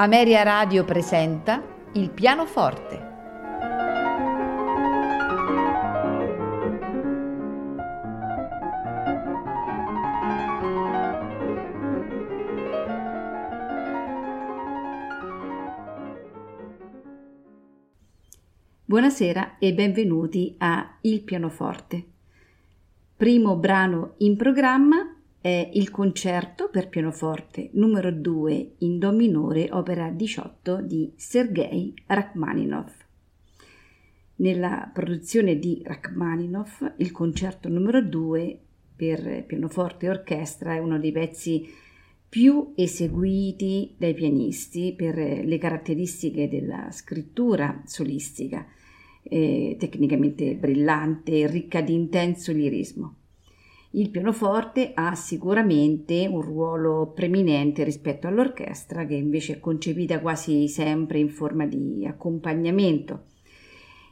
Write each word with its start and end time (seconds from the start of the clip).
Ameria 0.00 0.44
Radio 0.44 0.84
presenta 0.84 1.60
Il 1.94 2.10
pianoforte. 2.10 3.06
Buonasera 18.84 19.58
e 19.58 19.74
benvenuti 19.74 20.54
a 20.58 20.98
Il 21.00 21.22
pianoforte. 21.22 22.06
Primo 23.16 23.56
brano 23.56 24.14
in 24.18 24.36
programma 24.36 25.07
è 25.40 25.70
il 25.74 25.90
concerto 25.90 26.68
per 26.68 26.88
pianoforte 26.88 27.70
numero 27.74 28.10
2 28.10 28.74
in 28.78 28.98
Do 28.98 29.12
minore, 29.12 29.68
opera 29.70 30.10
18 30.10 30.80
di 30.82 31.12
Sergei 31.14 31.94
Rachmaninov. 32.06 32.92
Nella 34.36 34.90
produzione 34.92 35.58
di 35.58 35.80
Rachmaninov, 35.84 36.94
il 36.96 37.12
concerto 37.12 37.68
numero 37.68 38.02
2 38.02 38.60
per 38.96 39.44
pianoforte 39.46 40.06
e 40.06 40.10
orchestra 40.10 40.74
è 40.74 40.78
uno 40.78 40.98
dei 40.98 41.12
pezzi 41.12 41.68
più 42.28 42.72
eseguiti 42.74 43.94
dai 43.96 44.14
pianisti 44.14 44.92
per 44.96 45.16
le 45.16 45.58
caratteristiche 45.58 46.48
della 46.48 46.90
scrittura 46.90 47.82
solistica, 47.86 48.66
eh, 49.22 49.76
tecnicamente 49.78 50.56
brillante 50.56 51.38
e 51.38 51.46
ricca 51.46 51.80
di 51.80 51.94
intenso 51.94 52.52
lirismo. 52.52 53.17
Il 53.92 54.10
pianoforte 54.10 54.92
ha 54.94 55.14
sicuramente 55.14 56.26
un 56.26 56.42
ruolo 56.42 57.12
preminente 57.14 57.84
rispetto 57.84 58.26
all'orchestra 58.26 59.06
che 59.06 59.14
invece 59.14 59.54
è 59.54 59.60
concepita 59.60 60.20
quasi 60.20 60.68
sempre 60.68 61.18
in 61.18 61.30
forma 61.30 61.66
di 61.66 62.06
accompagnamento 62.06 63.24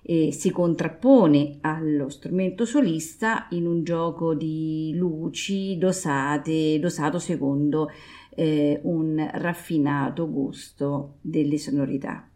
e 0.01 0.33
si 0.33 0.51
contrappone 0.51 1.59
allo 1.61 2.09
strumento 2.09 2.65
solista 2.65 3.49
in 3.51 3.67
un 3.67 3.83
gioco 3.83 4.35
di 4.35 4.93
luci 4.95 5.77
dosate, 5.77 6.79
dosato 6.79 7.19
secondo 7.19 7.91
eh, 8.31 8.81
un 8.85 9.29
raffinato 9.35 10.31
gusto 10.31 11.17
delle 11.21 11.59
sonorità. 11.59 12.31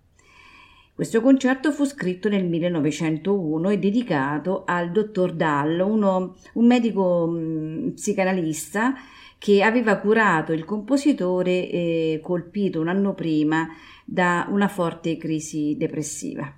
Questo 1.01 1.23
concerto 1.23 1.73
fu 1.73 1.87
scritto 1.87 2.29
nel 2.29 2.45
1901 2.45 3.71
e 3.71 3.79
dedicato 3.79 4.65
al 4.67 4.93
dottor 4.93 5.33
Dahl, 5.33 5.81
uno, 5.81 6.37
un 6.53 6.67
medico 6.67 7.27
mh, 7.27 7.39
mm, 7.39 7.89
psicanalista 7.93 8.93
che 9.39 9.63
aveva 9.63 9.97
curato 9.97 10.53
il 10.53 10.67
compositore 10.67 11.71
eh, 11.71 12.21
colpito 12.23 12.81
un 12.81 12.89
anno 12.89 13.15
prima 13.15 13.67
da 14.05 14.47
una 14.51 14.69
forte 14.69 15.17
crisi 15.17 15.75
depressiva. 15.79 16.55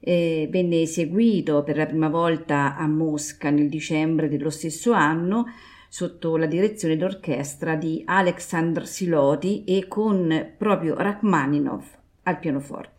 Eh, 0.00 0.48
venne 0.50 0.80
eseguito 0.80 1.62
per 1.62 1.76
la 1.76 1.84
prima 1.84 2.08
volta 2.08 2.74
a 2.74 2.86
Mosca 2.86 3.50
nel 3.50 3.68
dicembre 3.68 4.30
dello 4.30 4.48
stesso 4.48 4.92
anno 4.92 5.44
sotto 5.90 6.38
la 6.38 6.46
direzione 6.46 6.96
d'orchestra 6.96 7.76
di 7.76 8.00
Alexandr 8.06 8.86
Siloti 8.86 9.64
e 9.64 9.86
con 9.88 10.54
proprio 10.56 10.96
Rachmaninov 10.96 11.84
al 12.22 12.38
pianoforte. 12.38 12.97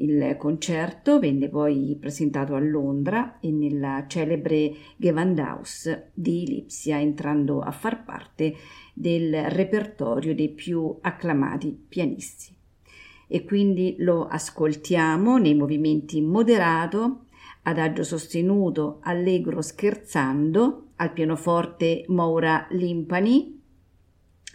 Il 0.00 0.36
concerto 0.38 1.18
venne 1.18 1.48
poi 1.48 1.96
presentato 1.98 2.54
a 2.54 2.60
Londra 2.60 3.40
e 3.40 3.50
nella 3.50 4.04
celebre 4.06 4.72
Gewandhaus 4.96 6.10
di 6.14 6.46
Lipsia, 6.46 7.00
entrando 7.00 7.58
a 7.60 7.72
far 7.72 8.04
parte 8.04 8.54
del 8.94 9.50
repertorio 9.50 10.36
dei 10.36 10.50
più 10.50 10.96
acclamati 11.00 11.76
pianisti. 11.88 12.54
E 13.26 13.44
quindi 13.44 13.96
lo 13.98 14.28
ascoltiamo 14.28 15.36
nei 15.36 15.56
movimenti 15.56 16.20
moderato, 16.20 17.24
adagio 17.62 18.04
sostenuto, 18.04 19.00
allegro 19.02 19.60
scherzando, 19.60 20.90
al 20.96 21.12
pianoforte 21.12 22.04
Moura 22.06 22.68
Limpani, 22.70 23.60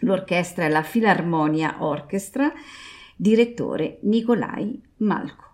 l'orchestra 0.00 0.64
è 0.64 0.68
la 0.70 0.82
Filarmonia 0.82 1.84
Orchestra 1.84 2.50
direttore 3.16 3.98
Nicolai 4.02 4.80
Malco. 4.98 5.53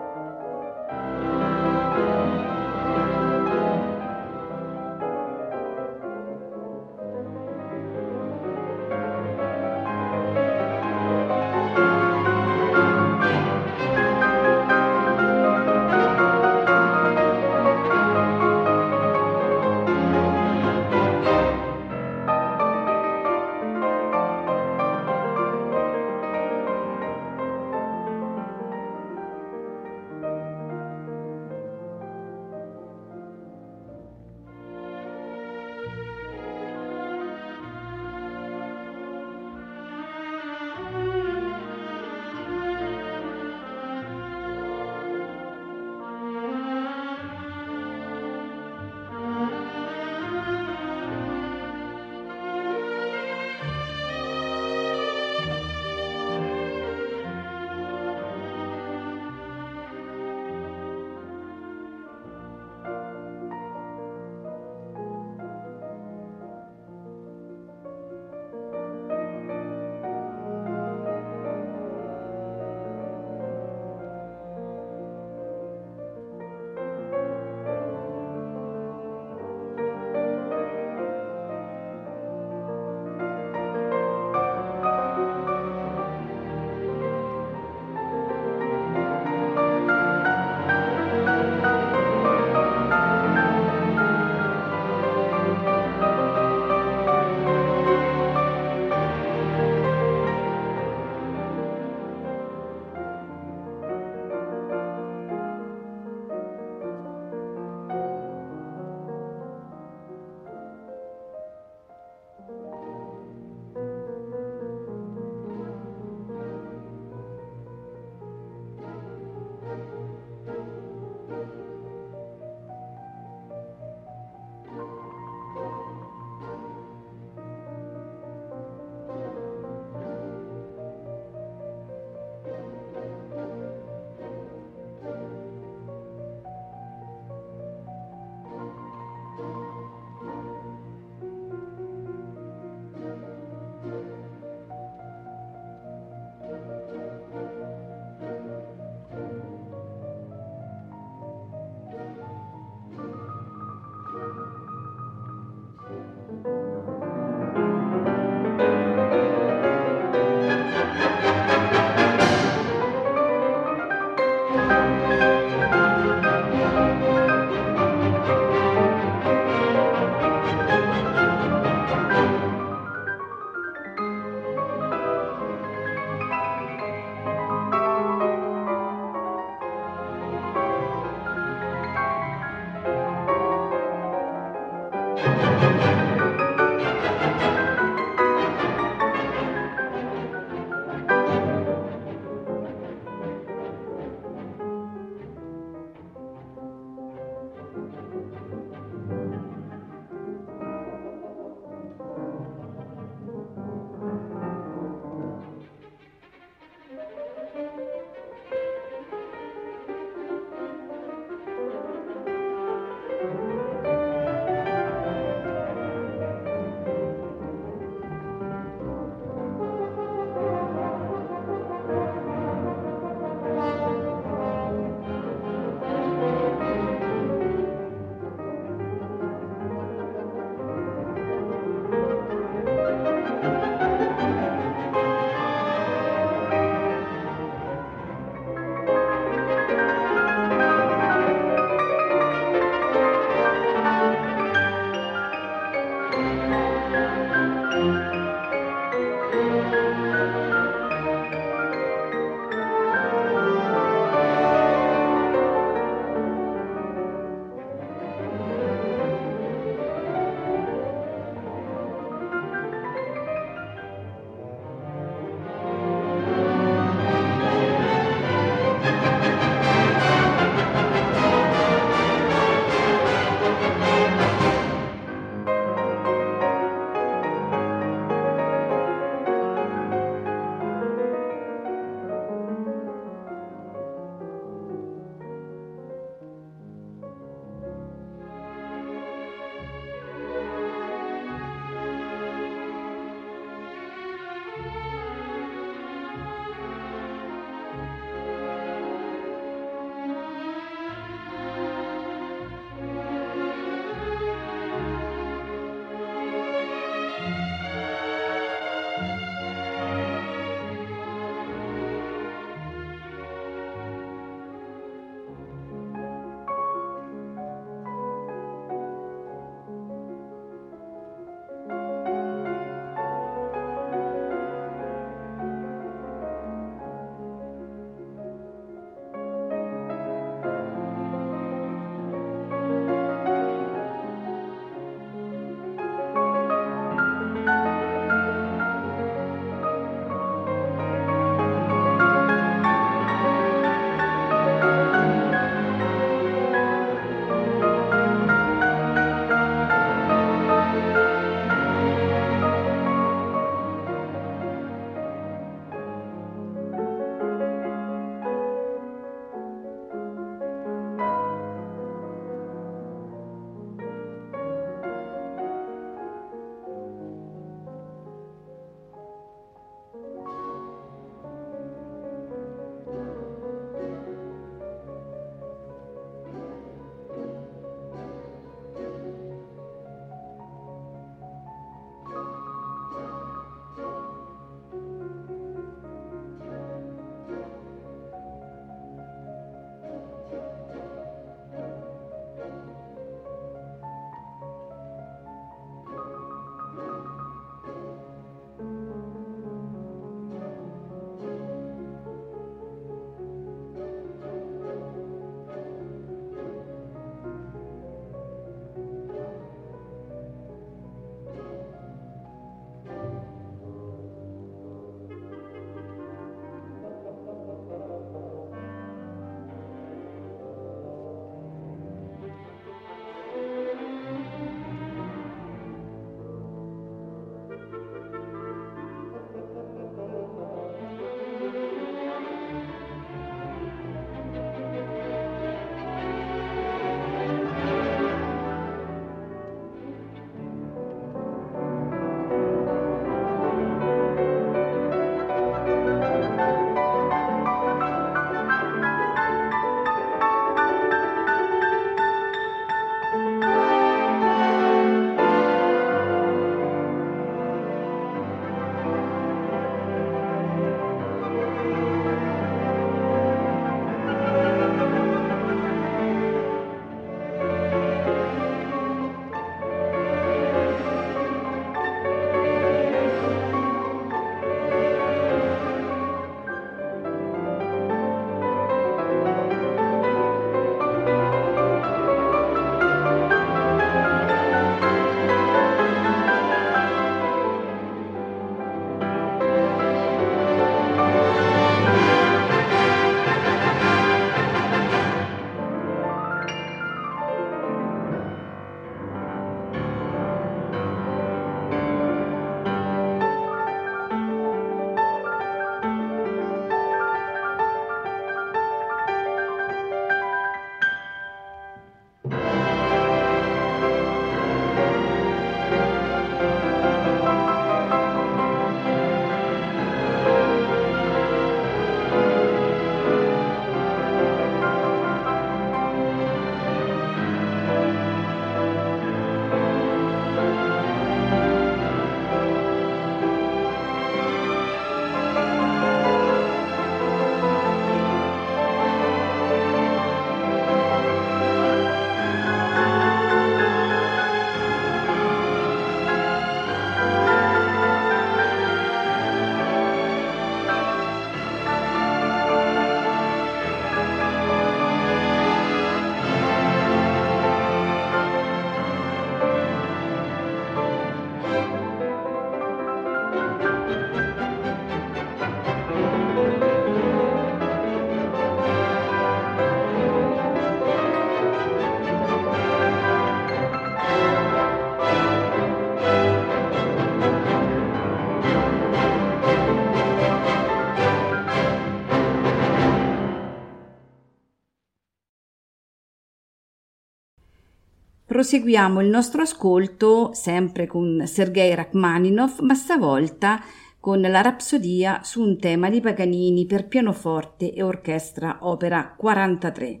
Proseguiamo 588.28 589.00
il 589.00 589.08
nostro 589.08 589.40
ascolto 589.40 590.34
sempre 590.34 590.86
con 590.86 591.22
Sergei 591.24 591.74
Rachmaninov, 591.74 592.58
ma 592.60 592.74
stavolta 592.74 593.58
con 593.98 594.20
la 594.20 594.42
rapsodia 594.42 595.22
su 595.22 595.40
un 595.40 595.58
tema 595.58 595.88
di 595.88 596.02
Paganini 596.02 596.66
per 596.66 596.88
pianoforte 596.88 597.72
e 597.72 597.82
orchestra 597.82 598.58
opera 598.60 599.14
43. 599.16 600.00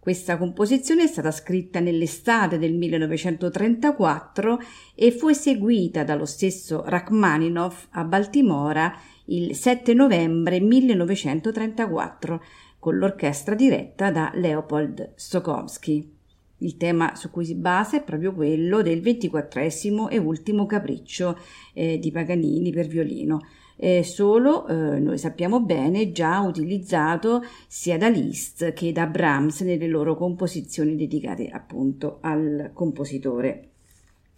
Questa 0.00 0.36
composizione 0.36 1.04
è 1.04 1.06
stata 1.06 1.30
scritta 1.30 1.78
nell'estate 1.78 2.58
del 2.58 2.74
1934 2.74 4.58
e 4.96 5.12
fu 5.12 5.28
eseguita 5.28 6.02
dallo 6.02 6.26
stesso 6.26 6.82
Rachmaninov 6.84 7.86
a 7.90 8.02
Baltimora 8.02 8.92
il 9.26 9.54
7 9.54 9.94
novembre 9.94 10.58
1934 10.58 12.42
con 12.80 12.96
l'orchestra 12.96 13.54
diretta 13.54 14.10
da 14.10 14.32
Leopold 14.34 15.12
Stokowski. 15.14 16.15
Il 16.58 16.76
tema 16.76 17.14
su 17.14 17.30
cui 17.30 17.44
si 17.44 17.54
basa 17.54 17.98
è 17.98 18.02
proprio 18.02 18.32
quello 18.32 18.82
del 18.82 19.00
ventiquattresimo 19.00 20.08
e 20.08 20.18
ultimo 20.18 20.66
capriccio 20.66 21.38
eh, 21.74 21.98
di 21.98 22.10
Paganini 22.10 22.72
per 22.72 22.86
violino, 22.86 23.40
eh, 23.78 24.02
solo, 24.02 24.66
eh, 24.66 24.98
noi 24.98 25.18
sappiamo 25.18 25.60
bene, 25.60 26.10
già 26.10 26.40
utilizzato 26.40 27.42
sia 27.66 27.98
da 27.98 28.08
Liszt 28.08 28.72
che 28.72 28.90
da 28.90 29.06
Brahms 29.06 29.60
nelle 29.60 29.86
loro 29.86 30.16
composizioni 30.16 30.96
dedicate 30.96 31.48
appunto 31.48 32.18
al 32.22 32.70
compositore 32.72 33.68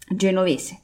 genovese. 0.09 0.81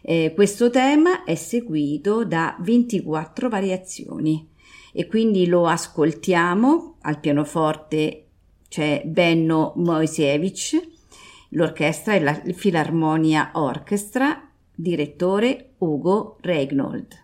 Eh, 0.00 0.32
questo 0.34 0.70
tema 0.70 1.24
è 1.24 1.34
seguito 1.34 2.24
da 2.24 2.56
24 2.60 3.48
variazioni 3.48 4.48
e 4.92 5.06
quindi 5.06 5.46
lo 5.46 5.66
ascoltiamo 5.66 6.96
al 7.00 7.18
pianoforte 7.18 8.26
c'è 8.72 9.02
Benno 9.04 9.74
Moisevich, 9.76 10.80
l'orchestra 11.50 12.14
è 12.14 12.20
la 12.20 12.40
Filarmonia 12.54 13.50
Orchestra, 13.52 14.48
direttore 14.74 15.74
Ugo 15.76 16.38
Regnold. 16.40 17.20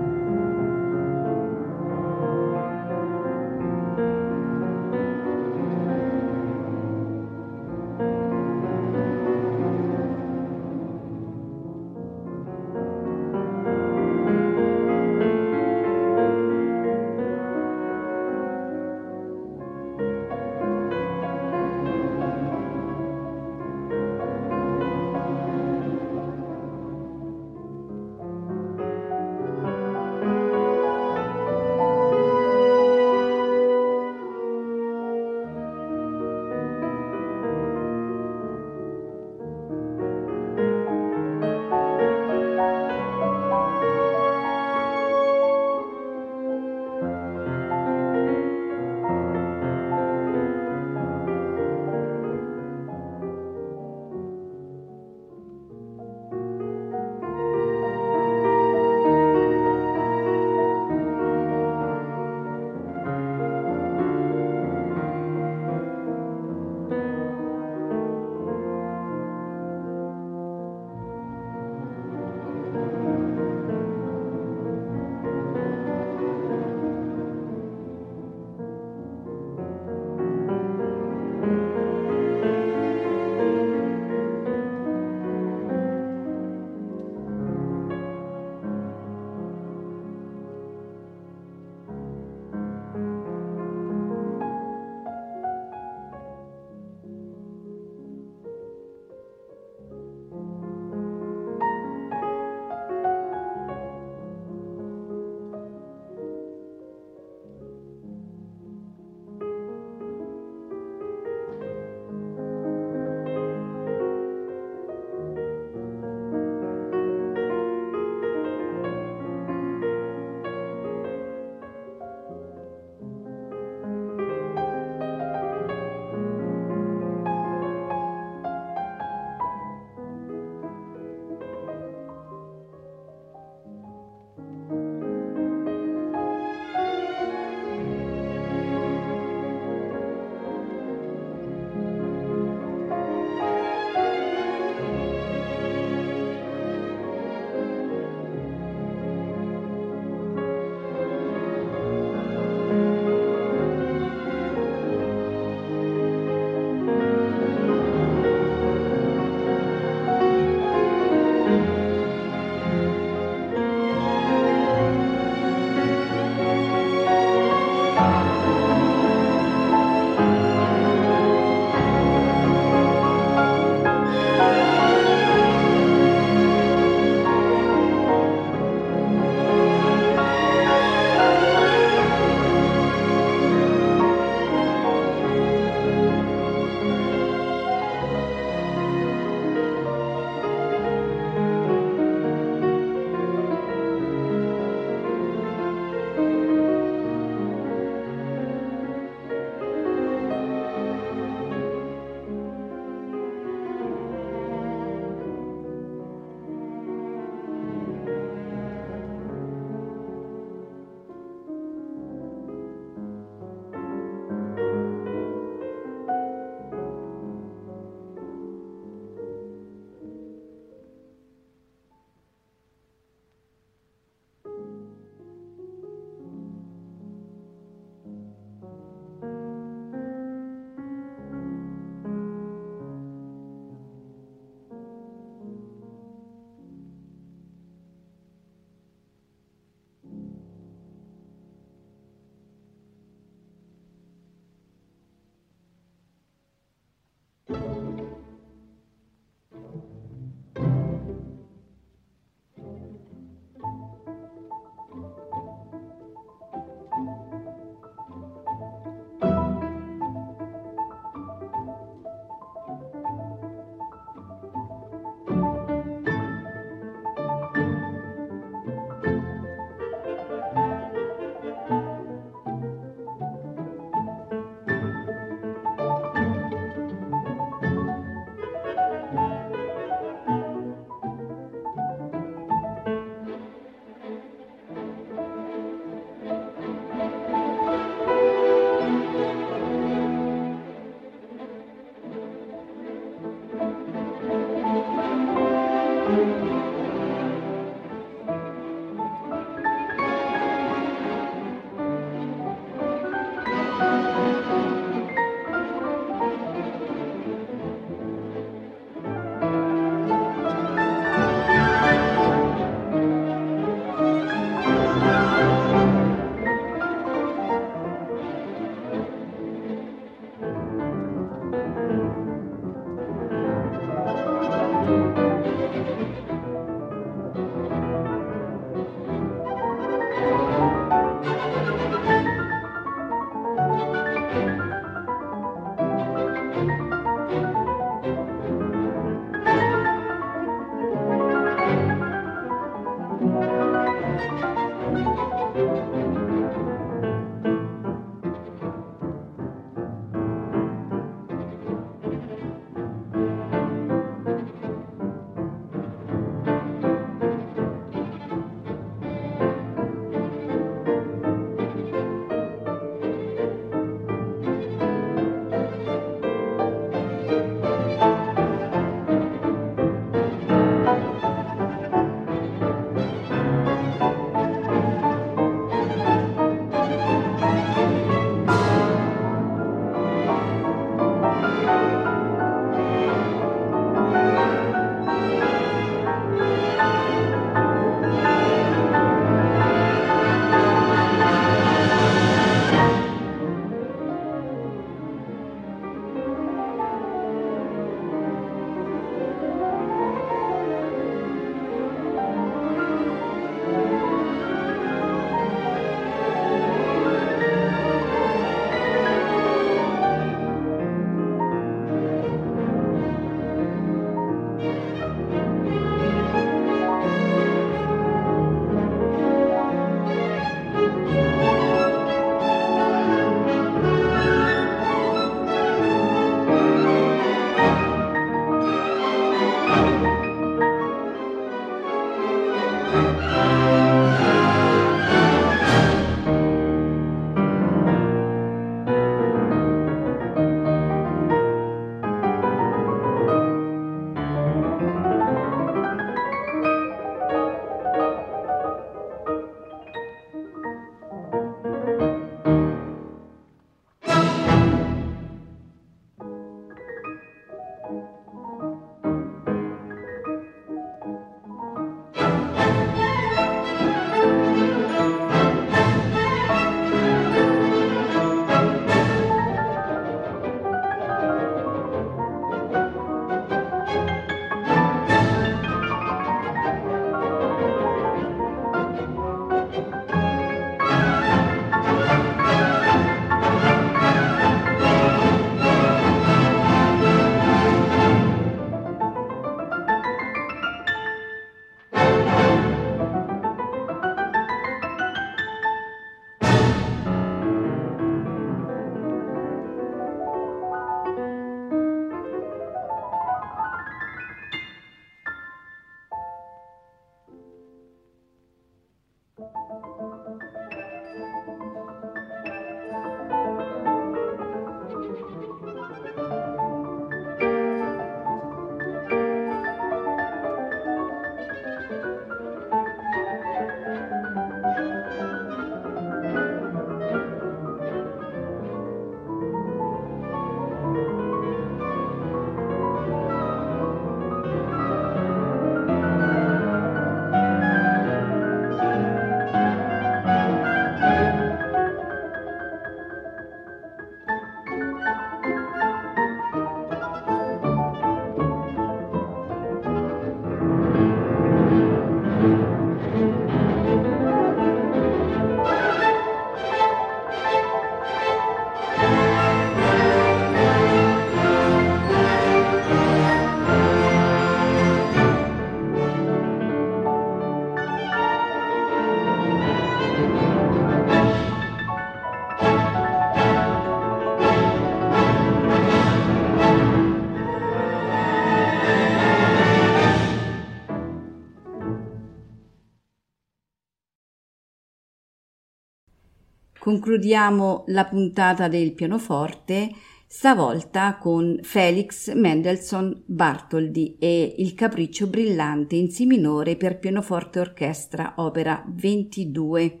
Concludiamo 586.90 587.84
la 587.86 588.04
puntata 588.04 588.66
del 588.66 588.94
pianoforte 588.94 589.90
stavolta 590.26 591.18
con 591.18 591.60
Felix 591.62 592.32
Mendelssohn 592.34 593.22
Bartholdy 593.26 594.16
e 594.18 594.56
il 594.58 594.74
Capriccio 594.74 595.28
brillante 595.28 595.94
in 595.94 596.10
Si 596.10 596.26
minore 596.26 596.74
per 596.74 596.98
pianoforte 596.98 597.60
orchestra, 597.60 598.34
opera 598.38 598.84
22. 598.88 600.00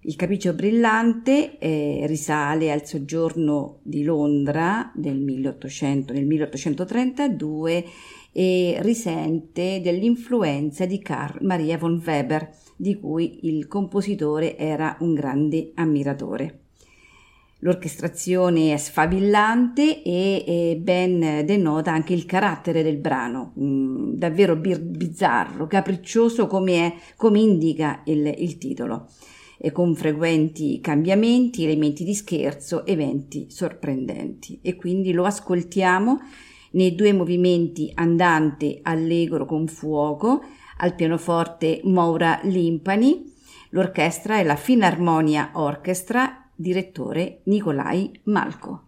Il 0.00 0.16
Capriccio 0.16 0.52
brillante 0.52 1.58
eh, 1.58 2.06
risale 2.08 2.72
al 2.72 2.84
soggiorno 2.84 3.78
di 3.82 4.02
Londra 4.02 4.90
del 4.96 5.20
1800, 5.20 6.12
nel 6.12 6.26
1832 6.26 7.84
e 8.32 8.78
risente 8.80 9.80
dell'influenza 9.80 10.86
di 10.86 10.98
Carl 10.98 11.38
Maria 11.44 11.78
von 11.78 12.02
Weber, 12.04 12.50
di 12.78 12.94
cui 12.94 13.40
il 13.42 13.66
compositore 13.66 14.56
era 14.56 14.96
un 15.00 15.12
grande 15.12 15.72
ammiratore. 15.74 16.60
L'orchestrazione 17.62 18.72
è 18.72 18.76
sfavillante 18.76 20.04
e, 20.04 20.78
ben 20.80 21.44
denota 21.44 21.90
anche 21.92 22.14
il 22.14 22.24
carattere 22.24 22.84
del 22.84 22.98
brano, 22.98 23.52
mm, 23.58 24.12
davvero 24.12 24.54
bizzarro, 24.54 25.66
capriccioso 25.66 26.46
come, 26.46 26.86
è, 26.86 26.94
come 27.16 27.40
indica 27.40 28.02
il, 28.04 28.32
il 28.38 28.58
titolo, 28.58 29.08
e 29.58 29.72
con 29.72 29.96
frequenti 29.96 30.80
cambiamenti, 30.80 31.64
elementi 31.64 32.04
di 32.04 32.14
scherzo, 32.14 32.86
eventi 32.86 33.46
sorprendenti. 33.50 34.60
E 34.62 34.76
quindi 34.76 35.10
lo 35.10 35.24
ascoltiamo 35.24 36.20
nei 36.72 36.94
due 36.94 37.12
movimenti 37.12 37.90
andante 37.94 38.78
allegro 38.82 39.46
con 39.46 39.66
fuoco, 39.66 40.42
al 40.78 40.94
pianoforte 40.94 41.80
Maura 41.84 42.40
Limpani, 42.42 43.32
l'orchestra 43.70 44.38
è 44.38 44.44
la 44.44 44.56
Filarmonia 44.56 45.50
Orchestra 45.52 46.50
direttore 46.54 47.42
Nicolai 47.44 48.20
Malco. 48.24 48.87